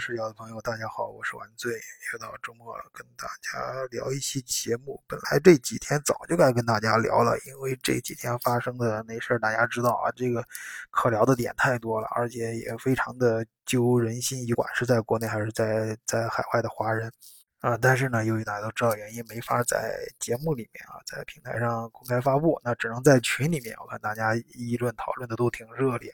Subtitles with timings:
[0.00, 1.70] 视角的朋友，大家好，我是晚醉。
[2.10, 4.98] 又到周末了，跟大家聊一期节目。
[5.06, 10.42] 本来这几天早就该跟大家聊了，因为这几天发生的那事儿，大家知道啊，这个
[10.90, 17.12] 可聊的点太多了，而且也非常的揪人心，不管是在国内还是在在海外的华人
[17.60, 17.76] 啊。
[17.76, 23.76] 但是呢，由于大家都知道原因，没法在节目里面啊，在平台上公开发布，那只能在群里面。
[23.78, 26.10] 我看大家议论讨论的都挺热烈。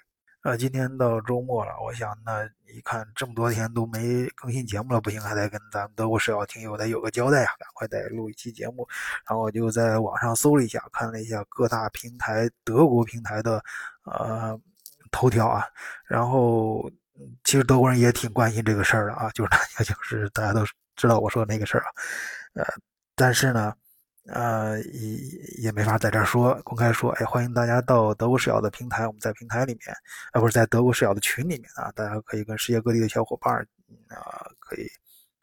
[0.47, 8.87] 呃，今天到周末了，我想那一看这么多天都没更新节目了，不行，还得跟咱们德国视角听友得有个交代啊，赶快得录一期节目。
[9.29, 13.61] 然后我就在网上搜了一下，看了一下各大平台德国平台的
[14.05, 14.57] 呃
[15.11, 15.67] 头条啊，
[16.07, 16.89] 然后
[17.43, 21.91] 其实德国人也挺关心这个事儿的啊，就是大家就是大家都知道我说的那个事儿啊，
[22.55, 22.65] 呃，
[23.17, 23.75] 但是呢。
[24.29, 25.19] 呃，也
[25.63, 29.95] 也没法在这儿说公开说，哎，欢迎大家到德国视角的平台，我们在平台里面，
[30.33, 33.55] 啊，不是在德国视角的群里面啊，大家可以跟世界各地的小伙伴
[34.09, 34.87] 啊，可以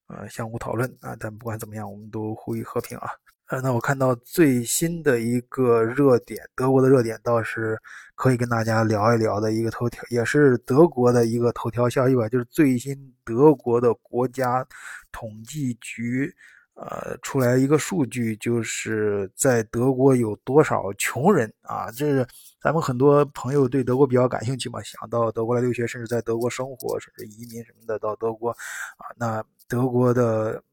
[0.07, 1.15] 呃相互讨论啊。
[1.17, 3.09] 但不管怎么样，我们都呼吁和平啊。
[3.47, 7.79] 呃，那我看到最新的一个热点，德国的热点倒是
[8.15, 14.65] 可以跟大家聊一聊的一个头条，也是德国的一个头条消息吧，就是最新德国的国家
[15.11, 16.33] 统计局。
[16.75, 21.91] 呃，出来一个数据，就是在德国有多少穷人啊？
[21.91, 22.27] 这是
[22.59, 29.05] 咱们很多朋友对德国比较感兴趣嘛，想到德国来留学，甚至在德国生活，甚至移民什么的到德国啊。
[29.15, 30.63] 那德国的，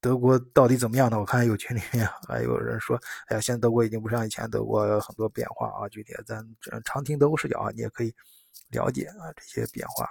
[0.00, 1.18] 德国到底怎么样呢？
[1.20, 5.88] 我看有群里面还有人说，哎呀，现在德国已经不像以前，德国有很多变化啊。
[5.88, 6.44] 具体咱
[6.84, 8.12] 常听德国视角啊，你也可以
[8.70, 10.08] 了解啊这些变化。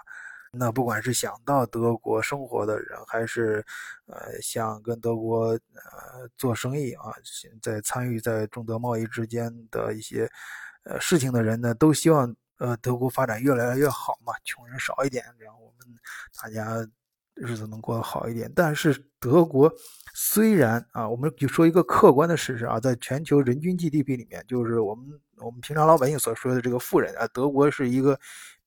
[0.56, 3.66] 那不管是想到德国生活的人，还是
[4.06, 7.12] 呃想跟德国呃做生意啊，
[7.60, 10.30] 在参与在中德贸易之间的一些
[10.84, 15.98] 呃事情的人呢，都希望呃德国发展越来越好嘛，穷人少一点，然后我们
[16.40, 16.88] 大家
[17.34, 18.52] 日子能过得好一点。
[18.56, 19.74] 但是德国
[20.14, 28.20] 虽然啊，我们就说一个客观的事实啊，在全球人均 GDP 里面，就是我们我们平常老百姓所说的这个富人啊，德国是一个。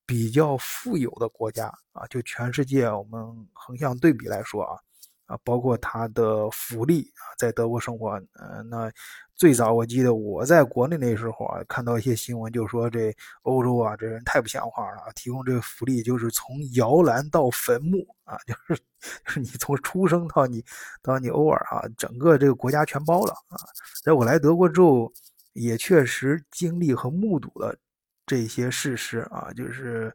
[0.07, 3.21] 比较富有的国家啊，就全世界我们
[3.53, 4.79] 横向对比来说啊，
[5.27, 8.91] 啊，包括它的福利啊，在德国生活，呃，那
[9.35, 13.13] 最早我记得我在国内那时候啊，看到一些新闻，就说这
[13.43, 18.81] 欧洲啊，这人太不像话了，提供这个福利就是从摇篮到坟墓啊， 就是
[19.25, 20.65] 就是你从出生到你
[21.03, 23.59] 到你偶尔啊，整个这个国家全包了啊。
[24.05, 25.13] 在我来德国之后，
[25.53, 27.77] 也确实经历和目睹了。
[28.27, 30.13] 这些事实啊，就是，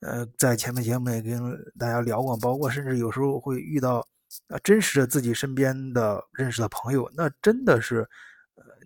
[0.00, 1.40] 呃，在前面节目也跟
[1.78, 4.06] 大家聊过，包括甚至有时候会遇到，
[4.48, 8.08] 啊，真实的自己身边的认识的朋友，那真的是。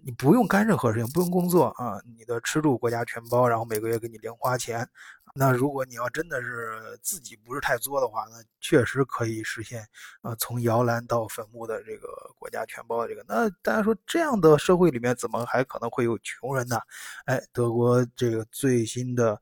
[0.08, 4.88] 你不用干任何事情，不用工作啊，你的吃住国家全包，然后每个月给你零花钱。
[5.34, 9.86] 那如果你要真的是自己不是太作的话，那确实可以实现
[10.22, 12.08] 啊，从摇篮到坟墓的这个
[12.38, 13.22] 国家全包的这个。
[13.28, 16.80] 那大家说这样的社会里面怎么还可能会有穷人呢？
[17.26, 19.38] 哎，德国这个最新的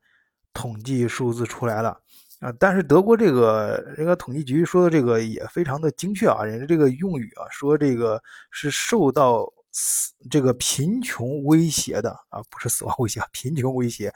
[0.53, 1.97] 统计数字出来了
[2.41, 9.49] 啊，但是德国这个这个统计局说的这个也非常的精确啊，人家这个用语啊，说这个是受到。
[9.79, 14.11] 死这个贫穷威胁的啊，不是死亡威胁啊，贫穷威胁。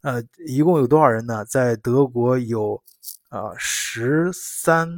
[0.00, 1.44] 呃，一共有多少人呢？
[1.44, 2.82] 在德国有
[3.28, 4.88] 啊十三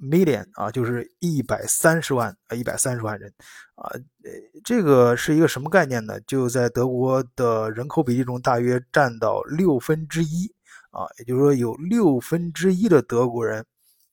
[0.00, 3.30] million 啊，就是一百三十万啊，一百三十万人
[3.74, 3.92] 啊。
[3.92, 4.30] 呃，
[4.64, 6.18] 这个是一个什么概念呢？
[6.22, 10.50] 就在德国的人口比例中，大约占到六分之一
[10.92, 13.62] 啊，也就是说有六分之一的德国人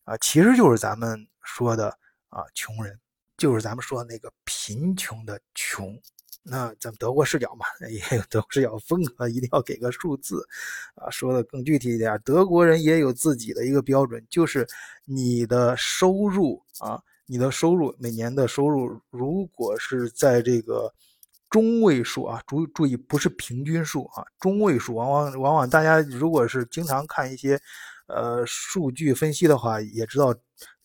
[0.03, 2.99] 啊，其实就是咱们说的啊穷人。
[3.37, 5.99] 就是咱们说那个贫穷的穷，
[6.41, 10.41] 那咱们德国视角嘛， 也有德国视角风格，一定要给个数字，
[10.95, 14.65] 啊，说的更具体一点，德国人也有自己的一个标准，就是
[15.03, 20.93] 你的收入啊，你的收入每年的收入，如果是在这个
[21.49, 27.59] 中位数啊，注注意不是平均数啊，中位数，往往往往大家如果是经常看一些
[28.07, 30.33] 呃数据分析的话，也知道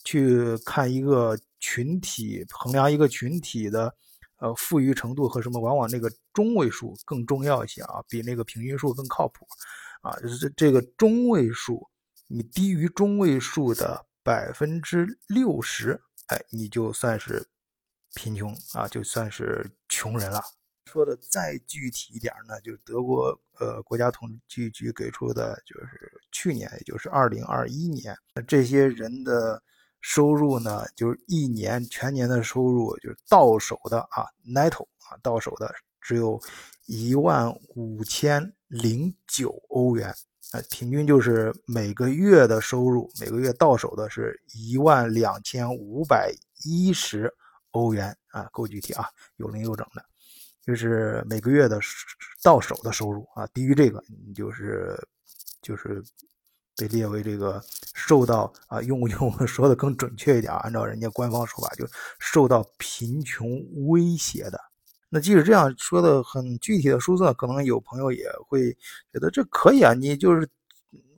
[0.02, 1.38] 去看一个。
[1.61, 3.95] 群体衡量一个群体的，
[4.39, 9.47] 呃，富裕程度和什么，往往那个中位数更重要一些啊，比那个平均数更靠谱，
[10.01, 11.87] 啊，就是这这个中位数，
[12.27, 17.47] 你低于中位数的百分之六十，哎，你就算是
[18.15, 20.41] 贫穷啊，就算是穷人了。
[20.87, 28.17] 说的再具体一点呢，就是德国呃国家统计局给出的，就是去年，也就是二零二一年，
[28.49, 29.62] 这些人的。
[30.00, 36.41] 收入呢，就是一年全年的收入，就是到手的啊，netto 啊，到手的只有
[36.87, 40.14] 一万五千零九欧元。
[40.52, 47.32] 啊，平均就是每个月的收入，每个月到手的是一万两千五百一十
[47.70, 50.05] 欧元啊，够具体啊，有零有整的，
[50.61, 51.79] 就是每个月的
[52.43, 54.99] 到手的收入啊，低于这个你就是
[55.62, 56.02] 就是
[56.81, 57.62] 被列为这个
[57.93, 61.87] 受到啊，用用说的更准确一点，按照人家官方说法，就
[62.19, 64.59] 受到贫穷威胁的。
[65.11, 68.73] 那即使这样说的很具体的数字，可能有朋友也会
[69.12, 70.49] 觉得这可以啊，你就是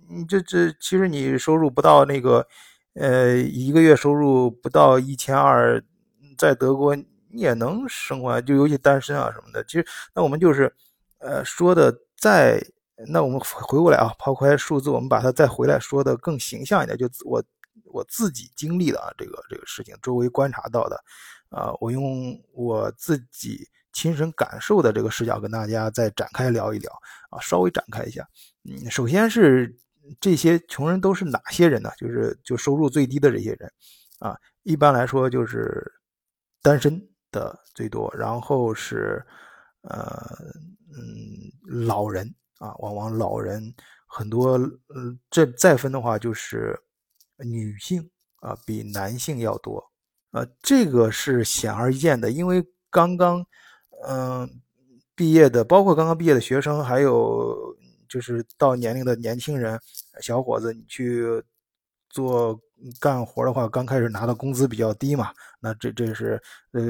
[0.08, 2.44] 你这这其实你收入不到那个
[2.94, 5.80] 呃一个月收入不到一千二，
[6.36, 9.62] 在德国你也能生活，就尤其单身啊什么的。
[9.64, 10.74] 其实那我们就是
[11.18, 12.60] 呃说的再
[13.08, 17.42] 那我们回过来啊，抛开数字，我们把它再回来说的更形象一点，就我
[17.84, 20.96] 我自己经历的啊这个这个事情，周围观察到的
[21.50, 23.68] 啊，我用我自己。
[23.94, 26.90] 亲身感受的这个视角跟大家再展开聊一聊
[27.28, 28.26] 啊，稍微展开一下。
[28.64, 29.76] 嗯，首先是
[30.18, 31.90] 这些穷人都是哪些人呢？
[31.98, 33.70] 就是就收入最低的这些人
[34.18, 35.92] 啊，一般来说就是
[36.62, 39.22] 单身的最多，然后是
[39.82, 40.26] 呃
[40.96, 43.74] 嗯老人啊，往往老人
[44.06, 44.56] 很多。
[44.94, 46.78] 嗯，这再分的话就是
[47.38, 49.84] 女性啊比男性要多
[50.30, 53.44] 啊，这个是显而易见的，因为刚刚。
[54.04, 54.60] 嗯，
[55.14, 57.56] 毕业的包括刚刚毕业的学生，还有
[58.08, 59.78] 就是到年龄的年轻人、
[60.20, 61.40] 小伙子，你去
[62.12, 62.56] 做
[63.00, 66.82] 干活的话，刚开始拿的工资比较低嘛，那这这是呃，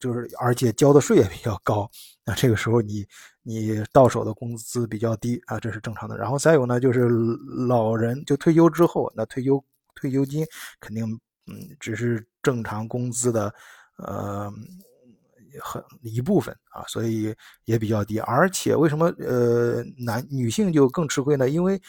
[0.00, 1.88] 就是而且交的税也比较高，
[2.24, 3.06] 那这个时候你
[3.44, 6.18] 你到手的工资比较低啊，这是正常的。
[6.18, 7.08] 然后再有呢，就是
[7.68, 9.62] 老人就退休之后，那退休
[9.94, 10.44] 退休金
[10.80, 11.04] 肯定
[11.46, 13.54] 嗯只是正常工资的
[13.98, 14.52] 呃。
[15.58, 18.18] 很一部分啊，所以也比较低。
[18.18, 21.48] 而且为什么呃男女性就更吃亏呢？
[21.48, 21.80] 因为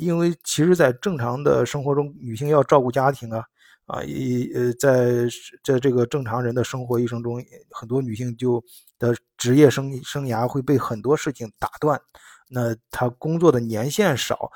[0.00, 3.44] 因为其实，在正常的生活中，女性要照顾家庭啊
[3.84, 5.26] 啊，一呃在
[5.62, 8.64] 在这个正常人的生活一生中，很多女性就
[8.98, 12.00] 的职业生生涯会被很多事情打断，
[12.48, 14.50] 那她工作的年限少。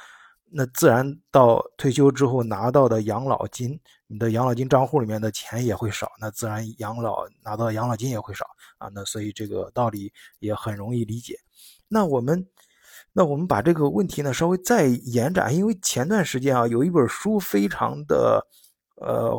[0.57, 8.47] 那自然到退休之后拿到的养老金，你的养老金账户里面的钱也会少，那自然养老拿到养老金也会少
[8.79, 8.89] 啊。
[8.95, 11.37] 那所以这个道理也很容易理解。
[11.89, 12.47] 那我们，
[13.15, 18.45] 那我们把这个问题呢稍微再延展，因为前段时间啊有一本书非常的
[18.97, 19.33] 呃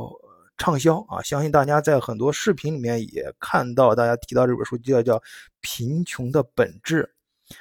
[0.57, 5.18] 畅销啊，相信大家在很多视频里面也看到大家提到这本书，叫叫
[5.60, 7.04] 《贫穷的本质》。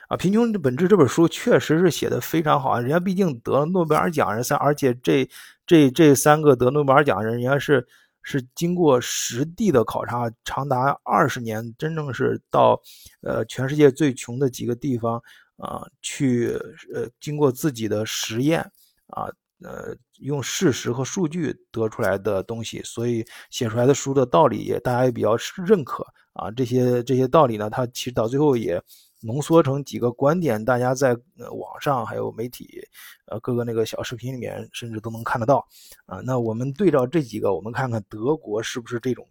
[0.08, 2.80] 啊，贫穷的本质这本书确实是写的非常好啊！
[2.80, 5.28] 人家毕竟得了诺贝尔奖人三，而且这
[5.66, 7.86] 这这三个得诺贝尔奖人，人家是
[8.22, 12.80] 是经过实地的考察，长达二十年，真正是到
[13.20, 15.22] 呃全世界最穷的几个地方
[15.56, 16.48] 啊去
[16.92, 18.60] 呃经过自己的实验
[19.08, 19.24] 啊
[19.62, 25.36] 呃用事实和数据得出来的东西，所以写出来的书的道理也大家也比较
[25.66, 26.50] 认可啊。
[26.50, 28.82] 这些这些道理呢，它其实到最后也。
[29.26, 31.16] 浓缩成几个观点，大家在
[31.50, 32.86] 网上还有媒体，
[33.24, 35.66] 呃，各个那个小视频里面，甚至都能看得到，
[36.04, 39.26] 啊，那我们对照这几个，我们看看德国是不是这种，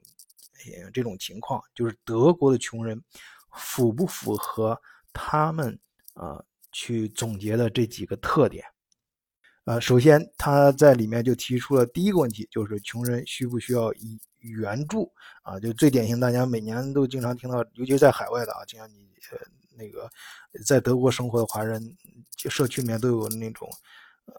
[0.92, 3.00] 这种情况，就是德国的穷人
[3.52, 4.76] 符不符合
[5.14, 5.78] 他们
[6.14, 8.66] 啊去总结的这几个特点，
[9.66, 15.12] 啊，首先他在里面就提出了第一个问题，就是穷人需不需要以援助
[15.42, 15.60] 啊？
[15.60, 19.38] 就最典型，大家每年都经常听到，尤其在海外的啊，就像你呃。
[19.76, 20.08] 那个
[20.68, 21.82] 在德国生活的华人
[22.38, 23.68] 社区里面都有那种，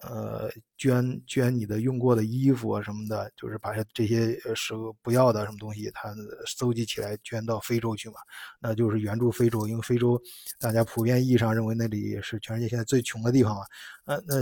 [0.02, 6.14] 呃，捐捐你的用过的衣服啊什么的，就是把这些时候不要的什么东西，他
[6.46, 8.16] 搜集起来捐到非洲去嘛，
[8.60, 10.20] 那就是援助非洲，因为非洲
[10.58, 13.62] 大家普遍意义上认为那里是全世界现在最穷的地方嘛，
[14.06, 14.34] 呃，那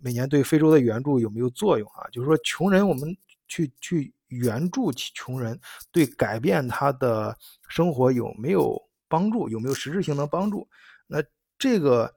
[0.00, 2.08] 每年对非洲的援助有没有作用啊？
[2.10, 3.16] 就是说穷人我们
[3.48, 5.58] 去去援助穷人，
[5.92, 7.36] 对改变他的
[7.68, 8.82] 生活有没有？
[9.08, 10.68] 帮助有没有实质性的帮助？
[11.06, 11.22] 那
[11.56, 12.12] 这个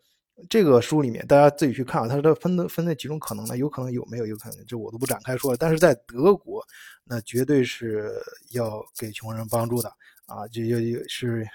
[0.47, 3.57] 这个书里面大家自己去看啊，它的分的分的几种可能呢？
[3.57, 5.57] 有可能有，没有有可能，这我都不展开说了。
[5.57, 6.63] 但是在德国，
[7.03, 8.11] 那绝对是
[8.51, 9.89] 要给穷人帮助的
[10.25, 11.47] 啊，这也是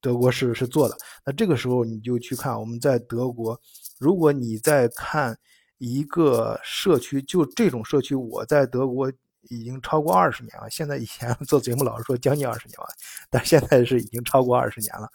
[0.00, 0.96] 德国是是做的。
[1.24, 3.60] 那这个时候你就去看我们在德国，
[3.98, 5.38] 如果你在看
[5.78, 9.12] 一个社区，就这种社区，我在德国。
[9.48, 10.68] 已经超过二十年了。
[10.68, 12.88] 现在以前做节目老是说将近二十年了，
[13.30, 15.08] 但现在是已经超过二十年了。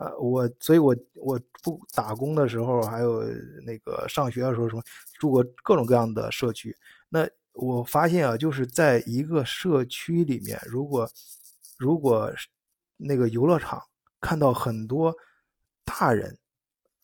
[0.00, 3.22] 呃，我所以，我我不打工的时候，还有
[3.66, 4.82] 那个上学的时候，什么
[5.18, 6.74] 住过各种各样的社区。
[7.10, 11.06] 那我发现啊，就是在一个社区里面，如果
[11.78, 12.32] 如果
[12.96, 13.78] 那个游乐场
[14.22, 15.14] 看到很多
[15.84, 16.34] 大人，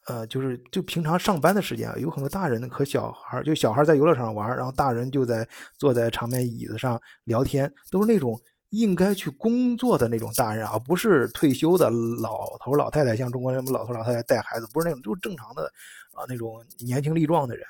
[0.07, 15.73] 呃，就是就平常上班的时间啊，有很多大人和小孩，就小孩在游乐场玩，然后大人就在坐在场面椅子上聊天，都是那种应该去工作的那种大人啊，不是退休的老头老太太，像中国什么老头老太太带孩子，不是那种，就是正常的
[16.13, 17.67] 啊那种年轻力壮的人。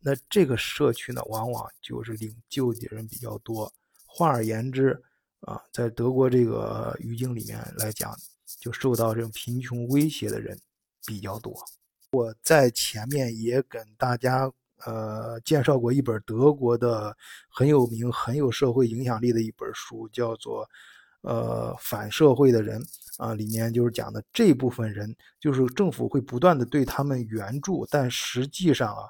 [0.00, 3.70] 那这个社区呢，往往就是领救济人比较多。
[4.06, 5.02] 换而言之，
[5.40, 8.16] 啊，在德国这个语境里面来讲，
[8.60, 10.58] 就受到这种贫穷威胁的人
[11.04, 11.52] 比较多。
[12.12, 14.50] 我在前面也跟大家
[14.84, 17.16] 呃介绍过一本德国的
[17.50, 20.64] 很有名、很有社会影响力的一本书，叫做
[21.22, 22.80] 《呃反社会的人》
[23.16, 29.02] 啊，里面就是讲的这部分人，就是政府会不断的对他们援助，但实际上啊。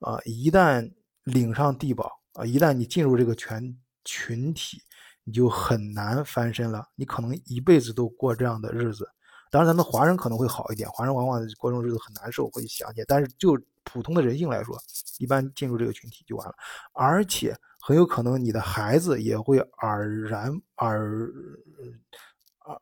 [0.00, 0.92] 啊，一旦
[1.24, 4.76] 领上低保啊，一旦你进入这个全群体，
[5.24, 6.86] 你就很难翻身了。
[6.96, 9.08] 你可能一辈子都过这样的日子。
[9.50, 13.04] 当然，咱们华人可能会好一点，华人往往过这种日子很难受，会想起。
[13.06, 14.76] 但是就普通的人性来说，
[15.18, 16.54] 一般进入这个群体就完了。
[16.92, 21.30] 而且很有可能你的孩子也会耳然耳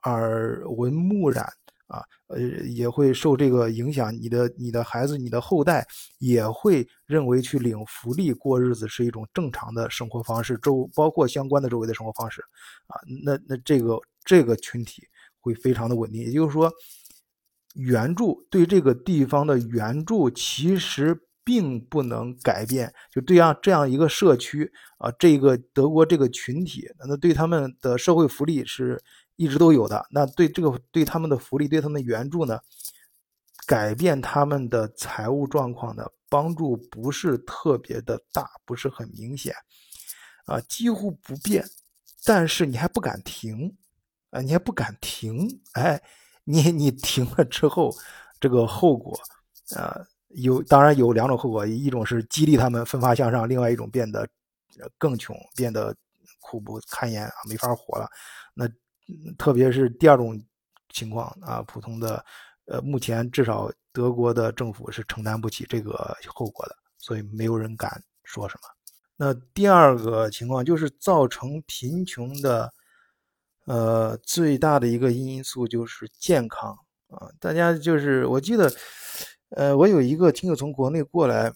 [0.02, 1.52] 耳闻目染。
[1.87, 5.87] 啊，呃，也会受这个影响，你的、你的孩子、你的后代
[6.18, 12.40] 也会认为去领福利过日子是一种正常的生活方式，周包括相关的周围的生活方式，
[12.87, 15.06] 啊，那那这个这个群体
[15.44, 16.22] 会非常的稳定。
[16.22, 16.72] 也就是说，
[17.74, 29.00] 援助对这个地方的援助其实并不能改变，就这样这样一个社区啊，这个德国这个群体，那对他们的社会福利是。
[29.36, 32.56] 一直都有的，那对这个对他们的福利、对他们的援助呢，
[33.66, 39.52] 改变他们的财务状况的帮助不是特别的大，不是很明显，
[40.46, 41.64] 啊，几乎不变。
[42.24, 43.76] 但是你还不敢停，
[44.34, 46.02] 啊，你还不敢停，哎，
[46.44, 47.90] 你你停了之后，
[48.38, 49.18] 这个后果，
[49.76, 49.96] 啊，
[50.28, 54.28] 有当然有两种后果，一种是激励他们奋发向上，另外一种变得
[54.98, 55.96] 更穷，变得
[56.40, 58.08] 苦不堪言啊，没法活了，
[58.52, 58.68] 那。
[59.36, 60.42] 特别是第二种
[60.88, 62.24] 情况啊，普通的，
[62.64, 68.68] 呃，目前至少德国的政府是承担不起这个后果的，所以没有人敢说什么。
[69.14, 72.72] 那第二个情况就是造成贫穷的，
[73.66, 76.76] 呃，最大的一个因素就是健康
[77.09, 77.28] 啊。
[77.40, 78.73] 大家就是我记得，
[79.50, 81.52] 呃，我有一个听友从国内过来，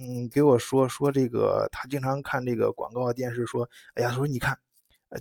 [0.00, 4.58] 嗯，给我说说这个，他经常看这个广告电视，说，哎呀，说你看，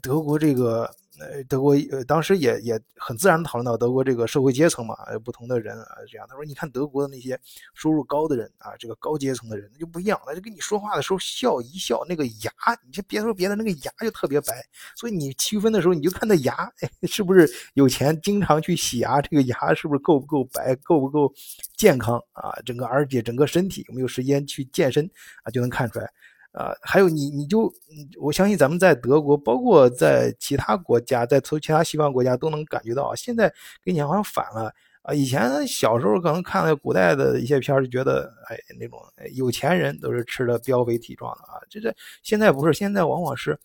[0.01, 0.89] 德国这个。
[1.19, 6.25] 呃，德国呃，当时也也很自然的讨论到德国这个社会阶层嘛，不同的人啊，这样。
[6.29, 7.37] 他说，你看德国的那些
[7.73, 12.51] 收入高的人啊，这个高阶层的人就不一样，他就跟你说话的时候笑一笑，那个牙，
[12.85, 14.65] 你就别说别的，那个牙就特别白。
[14.95, 16.71] 所以你区分的时候，你就看那牙，
[17.03, 21.31] 是不是有钱，经常去洗牙，这个牙是不是够不够白，够不够
[21.75, 22.51] 健康啊？
[22.65, 25.09] 整个而且整个身体有没有时间去健身
[25.43, 26.09] 啊，就能看出来。
[26.51, 27.71] 啊，还有你，你就，
[28.19, 33.47] 我相信咱们在德国，包括在其他国家，在从其他西方国家都能感觉到啊，现在
[33.83, 35.13] 跟以前好像反了啊。
[35.13, 38.99] 以前小时候可能看了古代的一些片就觉得，哎，那种
[39.33, 41.55] 有钱人都是吃的膘肥体壮的啊。
[41.69, 43.57] 这这现在不是，现在往往是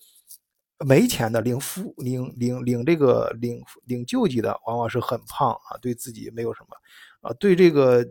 [0.86, 6.76] 没钱的，领富领领领这个领领救济的，往往是很胖啊，对自己没有什么。
[7.22, 8.06] 啊，对这个，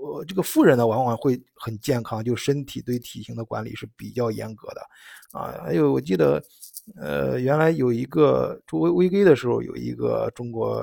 [0.00, 4.80] 我这个富人呢，往往会很健康，就身体对体型的管理是比较严格的，
[5.32, 6.42] 啊，还有我记得，
[6.96, 10.76] 呃，原来有一个做危危 g 的时候，有一个中国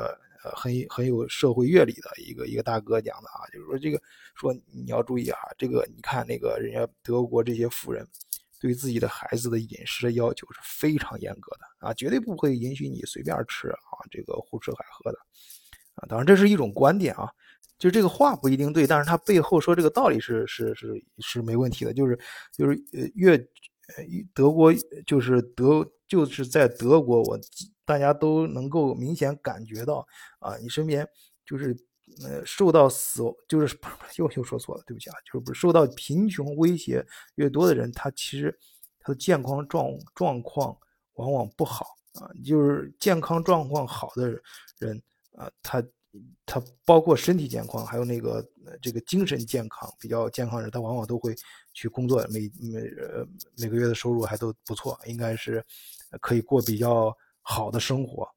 [0.44, 4.02] 呃很很有社会阅历的一个一个大哥讲的啊，就是说这个
[4.36, 8.06] 说你要注意啊，这个你看那个人家德国这些富人
[8.60, 15.18] 对自己的孩子的饮食的要求是非常严格的啊，绝对不会允许你随便吃啊，这个胡吃海喝的，
[15.96, 17.32] 啊，当然这是一种观点啊。
[17.78, 20.88] 就这个话不一定对，但是他背后说这个道理是是是
[21.20, 21.94] 是没问题的。
[21.94, 22.18] 就是
[22.54, 23.38] 就是呃越
[24.34, 24.74] 德国
[25.06, 27.38] 就是德就是在德国，我
[27.84, 30.08] 大家都能够明显感觉到
[30.40, 31.06] 啊，你身边
[31.46, 31.76] 就是
[32.24, 33.78] 呃受到死就是
[34.18, 37.06] 又又说错了，对不起啊，就是不是受到贫穷威胁
[37.36, 38.58] 越多的人，他其实
[39.00, 40.76] 他的健康状状况
[41.16, 41.86] 往往不好
[42.22, 44.30] 啊，就是健康状况好的
[44.80, 45.02] 人
[45.34, 45.84] 啊，他。
[46.46, 48.48] 他包括身体健康，还有那个
[48.82, 51.36] 这个精神健康比较健康人，他往往都会
[51.74, 53.26] 去工作，每每呃
[53.58, 55.66] 每个月的收入还都不错，应该是
[56.22, 58.30] 可以过比较好的生活。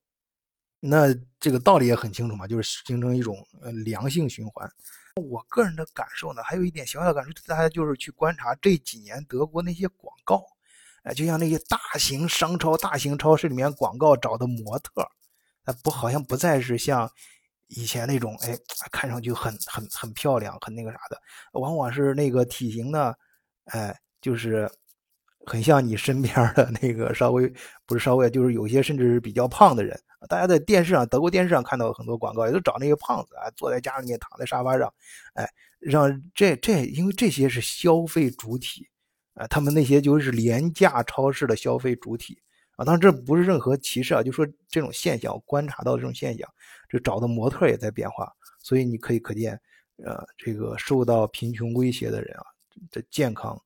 [0.80, 3.36] 那这个道理也很清楚嘛，就是形成一种
[3.84, 4.70] 良性循环。
[5.16, 10.42] 我个人的感受呢，还有一点小小感受，大家就是去观察这几年德国那些广告，
[11.02, 15.02] 哎，就像那些大型商超、大型超市里面广告找的模特，
[15.64, 17.10] 啊不好像不再是像。
[17.68, 18.56] 以前那种，哎，
[18.90, 21.20] 看上去很很很漂亮，很那个啥的，
[21.52, 23.14] 往往是那个体型呢，
[23.66, 24.70] 哎，就是
[25.46, 27.52] 很像你身边的那个稍微
[27.86, 29.98] 不是稍微，就是有些甚至是比较胖的人。
[30.28, 34.92] 大家在电视上，德国电视上看到很多广告，也都找那些胖子啊，坐在家里面躺在沙发上，
[35.34, 35.48] 哎，
[35.78, 38.88] 让这这，因为这些是消费主体，
[39.34, 42.42] 啊，他们那些就是廉价超市的消费主体。
[42.78, 46.48] 啊，当然这不是任何歧视啊，就说这种现象，观察到这种现象，
[46.88, 48.32] 这找的模特也在变化，
[48.62, 49.60] 所以你可以可见，
[50.04, 52.44] 呃，这个受到贫穷威胁的人啊，
[52.92, 53.60] 的健康，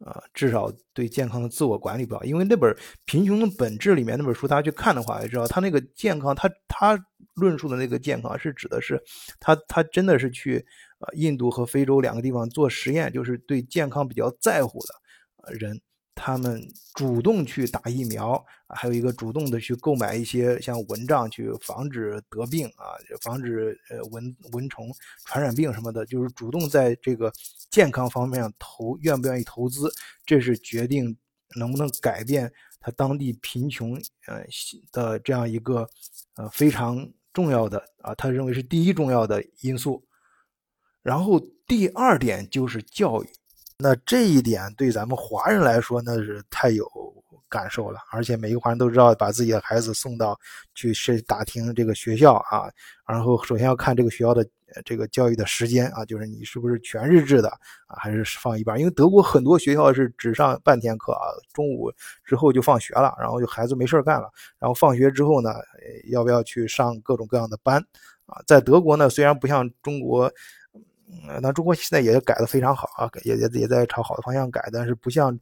[0.00, 2.22] 呃，至少对健康的自我管理不好。
[2.22, 2.70] 因为那本
[3.06, 7.02] 《贫穷的本质》里面那本书，大家去看的话，也知道他那个健康，他他
[7.36, 9.02] 论述的那个健康是指的是，
[9.38, 10.62] 他他真的是去
[10.98, 15.80] 呃印度和非洲两个地方做实验，就是对健康比较在乎的人。
[16.22, 16.62] 他们
[16.92, 27.32] 主动去打疫苗，还有一个主动的去购买一些像蚊帐，去防止得病啊，防止呃蚊蚊虫传染病什么的，就是主动在这个
[27.70, 29.90] 健康方面投，愿不愿意投资，
[30.26, 31.16] 这是决定
[31.58, 33.94] 能不能改变他当地贫穷
[34.26, 34.44] 呃
[34.92, 35.88] 的这样一个
[36.36, 40.06] 呃非常重要的啊，他认为是第一重要的因素。
[41.02, 43.28] 然后第二点就是教育。
[43.80, 46.86] 那这一点对咱们华人来说，那是太有
[47.48, 47.98] 感受了。
[48.12, 50.38] 而且每个华人都知道，把自己的孩子送到
[50.74, 52.70] 去是打听这个学校啊，
[53.08, 54.46] 然后首先要看这个学校的
[54.84, 57.48] 这个教育的时间啊，就是你是不是全日制的
[57.86, 58.78] 啊，还是放一半？
[58.78, 61.90] 因为德国很多学校是只上半天课啊，中午
[62.24, 64.30] 之后就放学了，然后就孩子没事干了。
[64.58, 65.54] 然后放学之后呢，
[66.10, 67.84] 要不要去上各种各样的班
[68.26, 68.40] 啊？
[68.46, 70.30] 在德国呢，虽然不像中国。
[71.42, 75.36] 那中国现在也改得非常好啊，也也也在朝好的方向改，但是不像，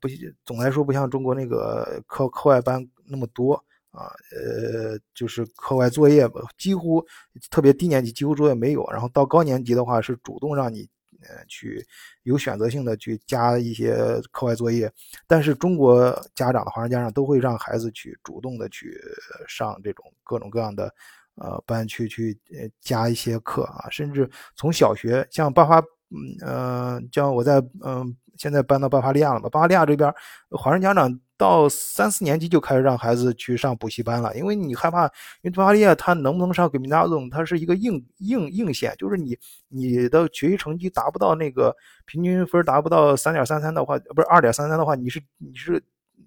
[0.00, 0.08] 不
[0.44, 3.54] 总来说不像中国那个课课外班那么多
[3.90, 7.04] 啊，呃，就是课外作业几乎
[7.50, 10.88] 特别低年级几乎作业没有，然后到高年级的话是主动让你
[11.20, 11.84] 呃去
[12.24, 14.90] 有选择性的去加一些课外作业，
[15.26, 19.00] 但是中国家长的华人家长都会让孩子去主动的去
[19.46, 20.92] 上这种各种各样的。
[21.36, 25.78] 呃，班去去呃加一些课啊，甚至从小学，像巴伐，
[26.10, 30.12] 嗯呃，像我在嗯现在搬到巴伐利亚了嘛，巴伐利亚这边
[30.50, 35.10] 华人家长到三四年级就开始让孩子去上补习班了，因为你害怕，因
[35.44, 39.36] 为巴伐利亚他能不能上给米纳总，它是一个硬硬硬线，就是你
[39.68, 41.74] 你的学习成绩达不到那个
[42.06, 45.82] 平均分达不到三点三三的话，不是二点三三的话，你是你是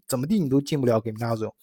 [0.08, 1.54] 怎么地你都进不了给米纳总。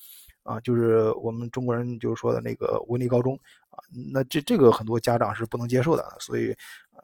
[0.45, 3.39] 啊，就是我们中国人就是说的那个文理高中
[3.71, 3.79] 啊，
[4.13, 6.51] 那这这个很多家长是不能接受的，所以
[6.93, 7.03] 呃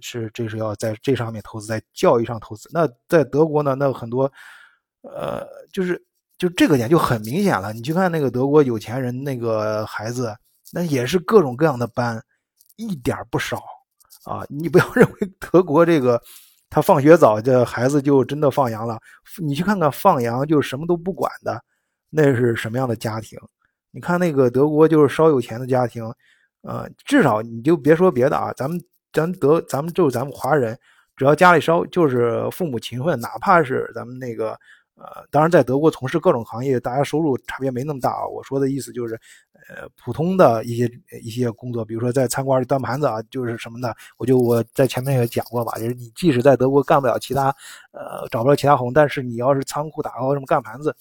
[0.00, 2.68] 是这是要在这上面投资，在教育上投资。
[2.72, 4.30] 那在德国呢，那很多
[5.02, 6.02] 呃就是
[6.36, 7.72] 就这个点就很明显了。
[7.72, 10.34] 你去看那个德国有钱人那个孩子，
[10.72, 12.20] 那也是各种各样的班，
[12.76, 13.62] 一点不少
[14.24, 14.44] 啊。
[14.48, 16.20] 你不要 认为德国这个
[16.68, 18.98] 他放学早，这孩子就真的放羊了。
[19.40, 21.62] 你去看看放羊就什么都不管的。
[22.16, 23.36] 那是什么样的家庭？
[23.90, 26.04] 你看那个德国就是稍有钱的家庭，
[26.62, 28.80] 呃，至少你就别说别的啊，咱们
[29.12, 30.78] 咱德咱们就是咱们华人，
[31.16, 34.50] 只要家里稍就是父母勤奋，哪怕是咱们那个
[34.96, 38.26] 呃，当然在德国从事各种行业，大家收入差别没那么大啊。
[38.26, 39.14] 我说的意思就是，
[39.68, 40.88] 呃，普通的一些
[41.22, 47.54] 一些工作，比如说在餐馆里端盘子啊，就是什么的，我就我在前面也讲过吧，就是你即使在德国干不了其他，
[47.92, 50.94] 呃，找不着其他活，但是你要是仓库打包什么干盘子。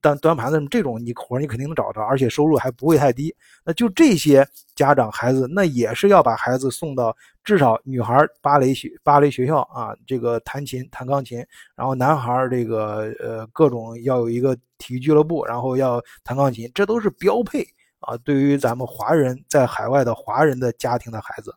[0.00, 3.34] 端端盘子这种你活你肯定能找着，而且收入还不会太低。
[3.64, 17.66] 那就这些家长孩子，那也是要把孩子送到至少女孩芭蕾学芭蕾学校啊，这个弹琴弹钢琴，然后男孩这个呃各种要有一个体育俱乐部，然后要弹钢琴，这都是标配
[18.00, 18.16] 啊。
[18.18, 21.54] 对于咱们华人在海外的华人的家庭的孩子，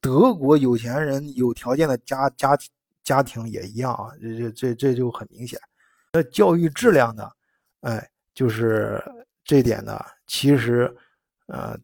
[0.00, 2.58] 德国有钱人有条件的家家
[3.04, 5.58] 家庭也一样啊，这这这这就很明显。
[6.14, 7.30] 那教育质量呢？
[7.82, 9.02] 哎，就是
[9.44, 10.92] 这点呢，其实，
[11.46, 11.78] 呃，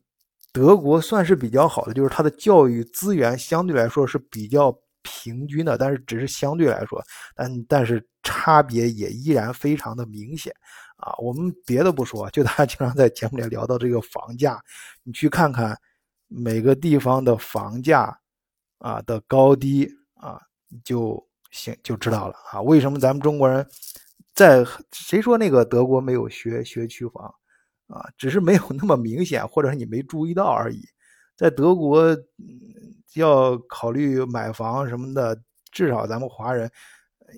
[0.53, 7.03] 德国算是比较好的，就是它的教育资源相对来说是比较平均的，但是只是相对来说，
[7.35, 10.53] 但但是差别也依然非常的明显
[10.99, 11.13] 啊。
[11.19, 14.61] 我们别的不说，就大家经常在节目里聊到这个房价，
[15.03, 15.77] 你去看看
[16.29, 18.17] 每个地方的房价
[18.79, 20.41] 啊的高低啊，
[20.85, 22.61] 就行就知道了啊。
[22.63, 23.67] 为什么咱们中国人？
[24.39, 27.25] 在谁说那个德国没有学学区房
[27.89, 28.09] 啊？
[28.17, 30.81] 只是没有那么明显，或者你没注意到而已。
[31.37, 32.17] 在德国，
[33.17, 35.37] 要考虑买房什么的，
[35.73, 36.71] 至少咱们华人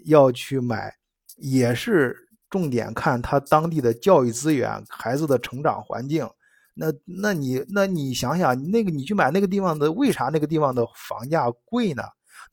[0.05, 0.95] 要去买，
[1.39, 2.15] 也是
[2.51, 6.29] 重点看他当地的教育资源、孩子的成长环境。
[6.75, 12.03] 那那你那你想想，那个你去买那个地方的，为啥那个地方的房价贵呢？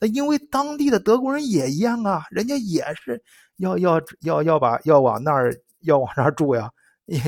[0.00, 3.22] 那因为当地的德国人也一样啊，人家也是
[3.58, 6.70] 要要要要把要往那儿要往那儿住呀，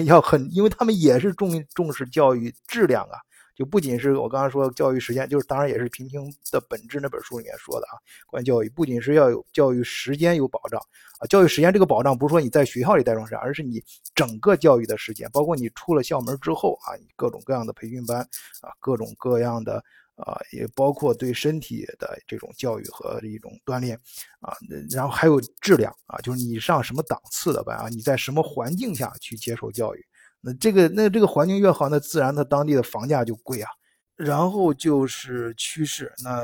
[0.07, 3.19] 要很，因为他们也是重重视教育质量啊。
[3.57, 10.81] 就不仅是我刚刚说教育时间，就是当然也是《平平的本质》那本书里面说的啊，关于教育，不仅是要有教育时间有保障
[11.19, 13.83] 啊，教育时间这个保障不是说你在学校里待多长时间，而是你
[14.15, 18.21] 整个教育的时间，包括你出了校门之后啊，各种各样的培训班
[18.63, 19.85] 啊，各种各样的
[20.21, 23.97] 啊，也包括对身体的这种教育和一种锻炼
[24.41, 24.55] 啊，
[24.91, 30.07] 然后还有质量啊，就是你上什么档次的班啊，你在什么环境下去接受教育。
[30.41, 33.69] 那这个那这个环境越好，那自然它当地的房价就贵啊。
[34.17, 36.43] 然后就是趋势，那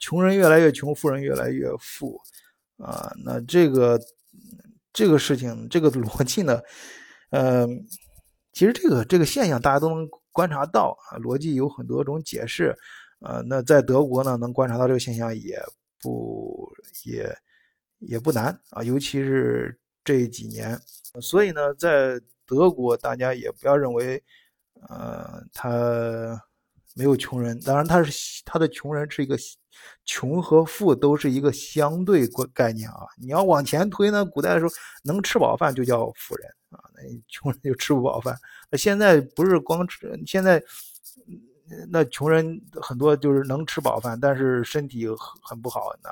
[0.00, 2.20] 穷人越来越穷，富人越来越富
[2.78, 3.12] 啊。
[3.24, 3.96] 那这个
[4.92, 6.60] 这个事情，这个逻辑呢，
[7.30, 7.64] 呃，
[8.52, 11.18] 其实这个这个现象大家都能观察到啊。
[11.18, 12.76] 逻辑有很多种解释
[13.20, 13.42] 啊。
[13.46, 15.60] 那在德国呢，能观察到这个现象也
[16.00, 16.72] 不
[17.04, 17.36] 也
[17.98, 20.80] 也不难啊，尤其是这几年。
[21.20, 24.22] 所以呢，在德国，大家也不要认为，
[24.88, 26.40] 呃，他
[26.94, 27.58] 没有穷人。
[27.60, 29.36] 当然，他是他的穷人是一个
[30.04, 33.06] 穷和富都是一个相对概念啊。
[33.20, 34.72] 你要往前推呢，古代的时候
[35.04, 36.89] 能吃饱饭就叫富人啊，
[37.28, 38.36] 穷人就吃不饱饭。
[38.70, 40.62] 那现在不是光吃，现在
[41.88, 45.06] 那穷人很多就是能吃饱饭，但是身体
[45.42, 46.10] 很不好，那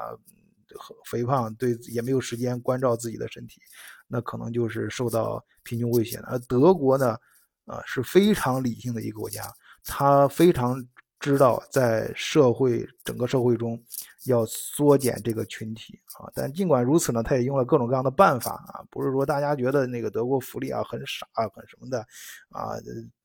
[1.05, 3.61] 肥胖，对也没有时间关照自己的身体。
[4.07, 7.17] 那可能就是受到贫穷威胁了，而德国呢，
[7.67, 9.43] 啊是非常理性的一个国家，
[9.85, 10.83] 他非常
[11.21, 13.81] 知道在社会整个社会中
[14.27, 22.01] 要缩减这个群体啊，但尽管如此呢，他也用了各种各样的办法啊，不是说大家觉得那个德国福利啊很傻很什么的
[22.51, 22.77] 啊，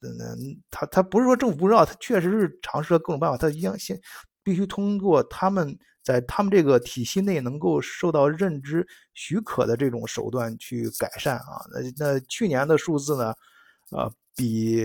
[0.02, 4.00] 嗯，他他不是说政府不知道，他确实是尝试了各种办法，他一样先
[4.44, 5.78] 必须通过他们。
[6.04, 13.34] 在他们这个体系内能够受到认知许可的这种手段去改善啊，那那去年的数字呢，
[13.92, 14.84] 呃，比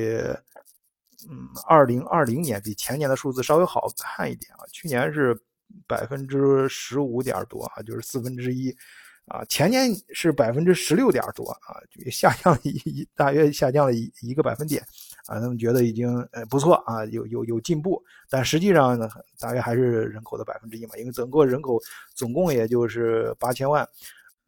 [1.26, 5.34] 嗯二零二零年比前年的数字稍微好看一点啊，去年是
[5.86, 8.76] 百分之十五点多啊，就是四分之一。
[9.26, 14.82] 啊，前年是百分之十六点多啊，就下降一一大约下降了一一个百分点
[15.26, 19.06] 啊，他们觉得已经呃不错啊，有有有进步，但实际上呢，
[19.38, 21.78] 大约还是人口的百分之一嘛，因为整个人口
[22.14, 23.86] 总共也就是八千万，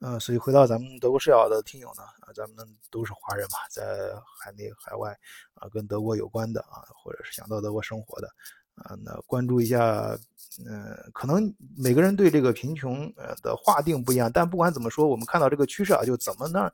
[0.00, 5.18] 嗯，所以回到咱们德国视角的听友呢，啊，咱们都是华人嘛，在海内海外
[5.54, 8.28] 啊，跟德国有关的啊，或者是想到德国生活的。
[8.76, 10.16] 啊，那关注一下，
[10.66, 16.70] 嗯，可能每个人对这个贫穷呃的划定不一样，但不管怎么说，我们看到这个趋势啊，就怎么呢？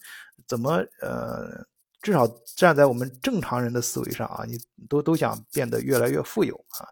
[0.46, 1.66] 怎么呃，
[2.02, 4.56] 至少站在我们正常人的思维上啊，你
[4.88, 6.86] 都都想变得越来越富有啊，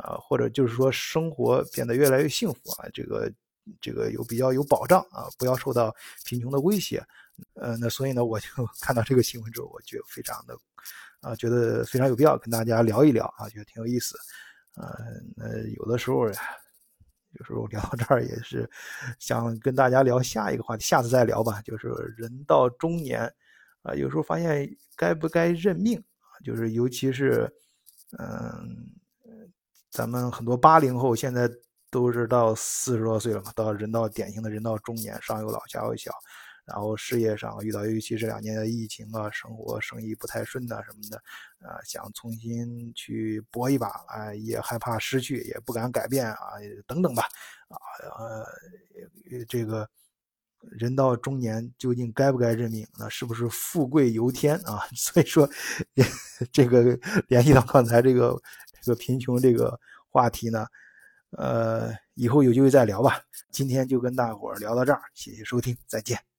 [0.00, 3.28] 啊，或者就是说生活变得越来越幸福啊，这个
[3.80, 5.94] 这个有比较有保障啊，不要受到
[6.24, 7.04] 贫穷的威胁，
[7.54, 8.48] 呃，那所以呢，我就
[8.80, 10.56] 看到这个新闻之后，我就非常的
[11.20, 14.16] 啊，觉得非常有必要跟大家聊一聊啊，觉得挺有意思。
[14.76, 14.96] 呃，
[15.36, 16.40] 那有的时候呀，
[17.32, 18.68] 有时候聊到这儿也是
[19.18, 21.60] 想跟大家聊下一个话题，下次再聊吧。
[21.62, 23.22] 就是人到中年，
[23.82, 26.40] 啊，有时候发现该不该认命啊？
[26.44, 27.52] 就是尤其是，
[28.18, 28.90] 嗯，
[29.90, 31.50] 咱们很多八零后现在
[31.90, 36.12] 都是到四十多岁了嘛，到人到典型的人到中年，上有老下有小。
[36.66, 41.16] 然后事业上遇到，尤其这两年的疫情啊，生活生意不太顺呐什么的，
[41.66, 46.38] 啊，想重新去搏一把，啊，也害怕失去，也不敢改变啊，
[46.86, 47.24] 等等吧，
[47.68, 47.74] 啊，
[48.18, 49.88] 呃，这个
[50.60, 52.86] 人到中年究竟该不该认命？
[52.96, 54.86] 那是不是富贵由天啊？
[54.94, 55.48] 所以说，
[56.52, 58.40] 这个联系到刚才这个
[58.80, 60.64] 这个贫穷这个话题呢，
[61.30, 63.20] 呃，以后有机会再聊吧。
[63.50, 66.29] 今天就跟大伙儿聊到这儿，谢谢收听，再见。